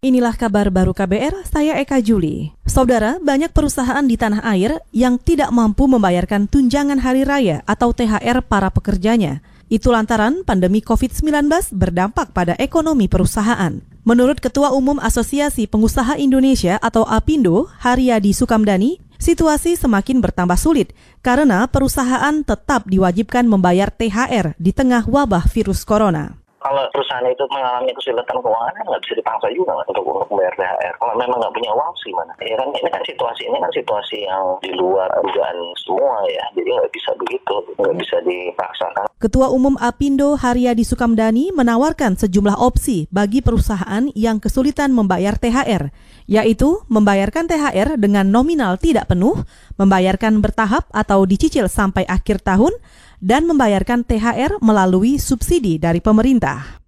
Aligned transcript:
Inilah 0.00 0.32
kabar 0.32 0.72
baru 0.72 0.96
KBR, 0.96 1.44
saya 1.44 1.76
Eka 1.76 2.00
Juli. 2.00 2.56
Saudara, 2.64 3.20
banyak 3.20 3.52
perusahaan 3.52 4.00
di 4.00 4.16
tanah 4.16 4.40
air 4.48 4.80
yang 4.96 5.20
tidak 5.20 5.52
mampu 5.52 5.84
membayarkan 5.92 6.48
tunjangan 6.48 6.96
hari 7.04 7.20
raya 7.20 7.60
atau 7.68 7.92
THR 7.92 8.40
para 8.40 8.72
pekerjanya. 8.72 9.44
Itu 9.68 9.92
lantaran 9.92 10.40
pandemi 10.40 10.80
COVID-19 10.80 11.52
berdampak 11.76 12.32
pada 12.32 12.56
ekonomi 12.56 13.12
perusahaan. 13.12 13.76
Menurut 14.08 14.40
Ketua 14.40 14.72
Umum 14.72 14.96
Asosiasi 14.96 15.68
Pengusaha 15.68 16.16
Indonesia 16.16 16.80
atau 16.80 17.04
APindo, 17.04 17.68
Haryadi 17.84 18.32
Sukamdani, 18.32 19.04
situasi 19.20 19.76
semakin 19.76 20.24
bertambah 20.24 20.56
sulit 20.56 20.96
karena 21.20 21.68
perusahaan 21.68 22.40
tetap 22.40 22.88
diwajibkan 22.88 23.44
membayar 23.44 23.92
THR 23.92 24.56
di 24.56 24.72
tengah 24.72 25.04
wabah 25.04 25.44
virus 25.52 25.84
corona 25.84 26.39
kalau 26.60 26.84
perusahaan 26.92 27.24
itu 27.24 27.44
mengalami 27.48 27.90
kesulitan 27.96 28.36
keuangan 28.36 28.84
nggak 28.84 29.02
bisa 29.08 29.14
dipaksa 29.16 29.48
juga 29.56 29.80
untuk 29.88 30.04
untuk 30.04 30.28
membayar 30.28 30.54
THR. 30.60 30.94
Kalau 31.00 31.14
memang 31.16 31.40
nggak 31.40 31.54
punya 31.56 31.70
uang 31.72 31.92
sih 32.04 32.12
mana? 32.12 32.32
Ya 32.44 32.56
kan 32.60 32.68
ini 32.68 32.88
kan 32.92 33.02
situasi 33.08 33.42
ini 33.48 33.56
kan 33.56 33.72
situasi 33.72 34.16
yang 34.28 34.44
di 34.60 34.72
luar 34.76 35.08
dugaan 35.24 35.56
semua 35.80 36.20
ya. 36.28 36.44
Jadi 36.52 36.68
nggak 36.68 36.92
bisa 36.92 37.10
begitu, 37.16 37.54
nggak 37.80 37.96
bisa 37.96 38.16
dipaksakan. 38.22 39.04
Ketua 39.20 39.52
Umum 39.52 39.76
Apindo 39.80 40.36
Haryadi 40.36 40.84
Sukamdani 40.84 41.52
menawarkan 41.52 42.16
sejumlah 42.16 42.56
opsi 42.56 43.04
bagi 43.12 43.44
perusahaan 43.44 44.08
yang 44.16 44.40
kesulitan 44.40 44.96
membayar 44.96 45.36
THR, 45.36 45.92
yaitu 46.24 46.80
membayarkan 46.88 47.44
THR 47.44 48.00
dengan 48.00 48.28
nominal 48.28 48.80
tidak 48.80 49.12
penuh, 49.12 49.44
membayarkan 49.76 50.40
bertahap 50.40 50.88
atau 50.92 51.28
dicicil 51.28 51.68
sampai 51.68 52.08
akhir 52.08 52.40
tahun, 52.40 52.72
dan 53.20 53.46
membayarkan 53.46 54.02
THR 54.02 54.58
melalui 54.64 55.20
subsidi 55.20 55.76
dari 55.76 56.00
pemerintah. 56.00 56.80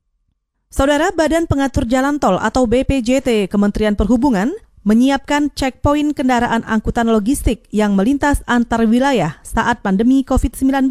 Saudara 0.72 1.12
Badan 1.12 1.44
Pengatur 1.44 1.84
Jalan 1.84 2.16
Tol 2.16 2.40
atau 2.40 2.64
BPJT 2.64 3.52
Kementerian 3.52 3.92
Perhubungan 3.92 4.56
menyiapkan 4.82 5.52
checkpoint 5.52 6.16
kendaraan 6.16 6.64
angkutan 6.66 7.06
logistik 7.06 7.68
yang 7.70 7.94
melintas 7.94 8.40
antar 8.48 8.88
wilayah 8.88 9.38
saat 9.44 9.84
pandemi 9.84 10.24
COVID-19. 10.24 10.90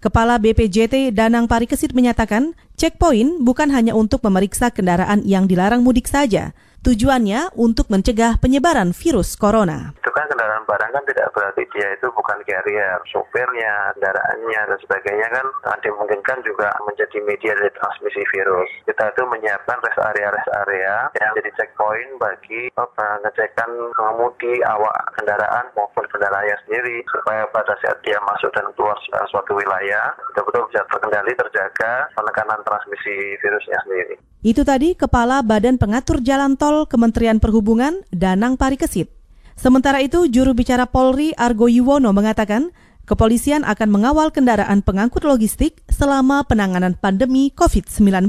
Kepala 0.00 0.36
BPJT 0.36 1.12
Danang 1.12 1.48
Parikesit 1.48 1.92
menyatakan, 1.92 2.56
checkpoint 2.76 3.40
bukan 3.42 3.68
hanya 3.72 3.92
untuk 3.96 4.24
memeriksa 4.24 4.72
kendaraan 4.72 5.24
yang 5.24 5.44
dilarang 5.44 5.84
mudik 5.84 6.08
saja, 6.08 6.56
Tujuannya 6.80 7.52
untuk 7.60 7.92
mencegah 7.92 8.40
penyebaran 8.40 8.96
virus 8.96 9.36
corona. 9.36 9.92
Kan 10.10 10.26
kendaraan 10.26 10.66
barang 10.68 10.90
kan 10.92 11.04
tidak 11.06 11.32
berarti 11.32 11.62
dia 11.72 11.88
itu 11.96 12.06
bukan 12.12 12.38
carrier, 12.44 12.98
sopirnya, 13.08 13.94
kendaraannya 13.96 14.60
dan 14.68 14.78
sebagainya 14.84 15.28
kan 15.32 15.46
dimungkinkan 15.80 16.38
juga 16.44 16.68
menjadi 16.84 17.18
media 17.24 17.52
dari 17.56 17.72
transmisi 17.78 18.22
virus. 18.34 18.70
Kita 18.84 19.14
itu 19.14 19.22
menyiapkan 19.24 19.78
rest 19.80 20.00
area-rest 20.02 20.50
area 20.66 21.08
yang 21.16 21.30
jadi 21.38 21.50
checkpoint 21.56 22.10
bagi 22.20 22.68
pengecekan 22.74 23.70
pengemudi 23.96 24.60
awak 24.66 24.98
kendaraan 25.16 25.70
maupun 25.78 26.04
kendaraannya 26.10 26.56
sendiri 26.66 27.06
supaya 27.08 27.46
pada 27.54 27.72
saat 27.80 27.96
dia 28.04 28.18
masuk 28.26 28.50
dan 28.52 28.66
keluar 28.76 28.98
suatu 29.30 29.56
wilayah 29.56 30.12
betul-betul 30.32 30.68
bisa 30.72 30.82
terkendali 30.90 31.32
terjaga 31.38 32.10
penekanan 32.18 32.60
transmisi 32.66 33.38
virusnya 33.40 33.78
sendiri. 33.86 34.14
Itu 34.40 34.64
tadi 34.64 34.96
Kepala 34.96 35.44
Badan 35.44 35.76
Pengatur 35.76 36.24
Jalan 36.24 36.56
Tol 36.56 36.88
Kementerian 36.88 37.38
Perhubungan 37.38 38.00
Danang 38.08 38.56
Parikesit. 38.56 39.19
Sementara 39.60 40.00
itu, 40.00 40.24
juru 40.24 40.56
bicara 40.56 40.88
Polri 40.88 41.36
Argo 41.36 41.68
Yuwono 41.68 42.16
mengatakan, 42.16 42.72
kepolisian 43.04 43.60
akan 43.68 43.92
mengawal 43.92 44.32
kendaraan 44.32 44.80
pengangkut 44.80 45.20
logistik 45.20 45.84
selama 45.92 46.48
penanganan 46.48 46.96
pandemi 46.96 47.52
COVID-19. 47.52 48.24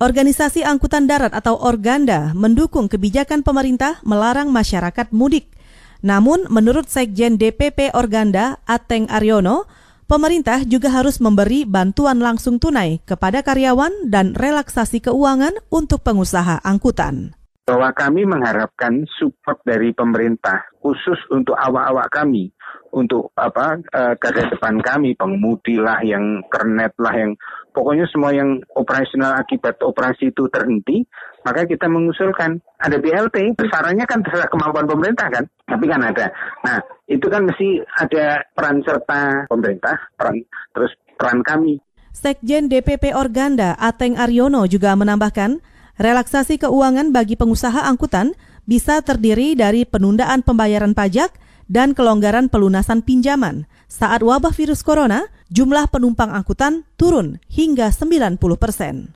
Organisasi 0.00 0.64
Angkutan 0.64 1.04
Darat 1.04 1.36
atau 1.36 1.60
Organda 1.60 2.32
mendukung 2.32 2.88
kebijakan 2.88 3.44
pemerintah 3.44 4.00
melarang 4.08 4.48
masyarakat 4.48 5.12
mudik. 5.12 5.52
Namun, 6.00 6.48
menurut 6.48 6.88
Sekjen 6.88 7.36
DPP 7.36 7.92
Organda, 7.92 8.64
Ateng 8.64 9.04
Aryono, 9.12 9.68
pemerintah 10.08 10.64
juga 10.64 10.88
harus 10.96 11.20
memberi 11.20 11.68
bantuan 11.68 12.24
langsung 12.24 12.56
tunai 12.56 13.04
kepada 13.04 13.44
karyawan 13.44 14.08
dan 14.08 14.32
relaksasi 14.32 15.04
keuangan 15.04 15.52
untuk 15.68 16.00
pengusaha 16.00 16.64
angkutan 16.64 17.36
bahwa 17.64 17.88
kami 17.96 18.28
mengharapkan 18.28 19.08
support 19.16 19.56
dari 19.64 19.96
pemerintah 19.96 20.68
khusus 20.84 21.16
untuk 21.32 21.56
awak-awak 21.56 22.12
kami 22.12 22.52
untuk 22.92 23.32
apa 23.34 23.80
uh, 23.90 24.14
depan 24.14 24.78
kami 24.84 25.16
pengemudi 25.16 25.80
lah 25.80 25.98
yang 26.04 26.44
kernet 26.52 26.94
lah 27.00 27.10
yang 27.16 27.32
pokoknya 27.74 28.06
semua 28.12 28.30
yang 28.30 28.60
operasional 28.76 29.34
akibat 29.40 29.80
operasi 29.82 30.30
itu 30.30 30.46
terhenti 30.52 31.02
maka 31.42 31.64
kita 31.64 31.90
mengusulkan 31.90 32.60
ada 32.78 32.96
BLT 33.00 33.56
sarannya 33.68 34.04
kan 34.04 34.22
terserah 34.22 34.48
kemampuan 34.52 34.86
pemerintah 34.86 35.26
kan 35.28 35.44
tapi 35.64 35.84
kan 35.88 36.00
ada. 36.04 36.28
Nah 36.64 36.78
itu 37.08 37.26
kan 37.28 37.44
mesti 37.44 37.80
ada 37.98 38.44
peran 38.52 38.80
serta 38.84 39.48
pemerintah 39.48 39.96
peran 40.16 40.40
terus 40.72 40.92
peran 41.16 41.40
kami. 41.44 41.80
Sekjen 42.14 42.70
DPP 42.70 43.10
Organda 43.10 43.74
Ateng 43.74 44.14
Aryono 44.14 44.70
juga 44.70 44.94
menambahkan 44.94 45.58
Relaksasi 45.94 46.58
keuangan 46.58 47.14
bagi 47.14 47.38
pengusaha 47.38 47.86
angkutan 47.86 48.34
bisa 48.66 48.98
terdiri 49.04 49.54
dari 49.54 49.86
penundaan 49.86 50.42
pembayaran 50.42 50.90
pajak 50.90 51.30
dan 51.70 51.94
kelonggaran 51.94 52.50
pelunasan 52.50 53.00
pinjaman. 53.00 53.70
Saat 53.86 54.26
wabah 54.26 54.50
virus 54.50 54.82
corona, 54.82 55.30
jumlah 55.54 55.86
penumpang 55.86 56.34
angkutan 56.34 56.82
turun 56.98 57.38
hingga 57.46 57.94
90 57.94 58.42
persen. 58.58 59.14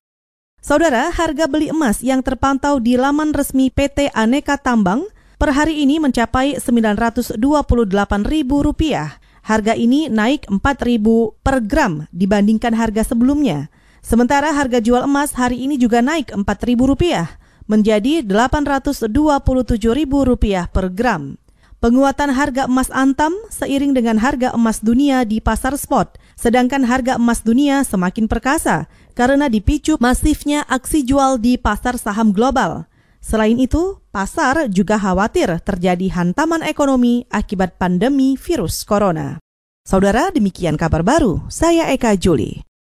Saudara, 0.58 1.14
harga 1.14 1.46
beli 1.46 1.70
emas 1.70 2.02
yang 2.02 2.22
terpantau 2.22 2.80
di 2.82 2.96
laman 2.98 3.34
resmi 3.34 3.70
PT 3.70 4.10
Aneka 4.14 4.58
Tambang 4.58 5.06
per 5.38 5.52
hari 5.54 5.82
ini 5.82 5.98
mencapai 6.02 6.58
Rp928.000. 6.58 8.50
Harga 9.48 9.72
ini 9.78 10.10
naik 10.12 10.44
Rp4.000 10.50 11.06
per 11.40 11.64
gram 11.64 12.04
dibandingkan 12.10 12.74
harga 12.74 13.14
sebelumnya. 13.14 13.70
Sementara 14.08 14.56
harga 14.56 14.80
jual 14.80 15.04
emas 15.04 15.36
hari 15.36 15.68
ini 15.68 15.76
juga 15.76 16.00
naik 16.00 16.32
Rp4.000 16.32 17.28
menjadi 17.68 18.24
Rp827.000 18.24 20.72
per 20.72 20.88
gram. 20.88 21.36
Penguatan 21.76 22.32
harga 22.32 22.64
emas 22.64 22.88
antam 22.88 23.36
seiring 23.52 23.92
dengan 23.92 24.16
harga 24.16 24.56
emas 24.56 24.80
dunia 24.80 25.28
di 25.28 25.44
pasar 25.44 25.76
spot, 25.76 26.16
sedangkan 26.40 26.88
harga 26.88 27.20
emas 27.20 27.44
dunia 27.44 27.84
semakin 27.84 28.32
perkasa 28.32 28.88
karena 29.12 29.52
dipicu 29.52 30.00
masifnya 30.00 30.64
aksi 30.72 31.04
jual 31.04 31.36
di 31.36 31.60
pasar 31.60 32.00
saham 32.00 32.32
global. 32.32 32.88
Selain 33.20 33.60
itu, 33.60 34.00
pasar 34.08 34.72
juga 34.72 34.96
khawatir 34.96 35.52
terjadi 35.60 36.08
hantaman 36.16 36.64
ekonomi 36.64 37.28
akibat 37.28 37.76
pandemi 37.76 38.40
virus 38.40 38.88
corona. 38.88 39.36
Saudara, 39.84 40.32
demikian 40.32 40.80
kabar 40.80 41.04
baru. 41.04 41.44
Saya 41.52 41.92
Eka 41.92 42.16
Juli. 42.16 42.67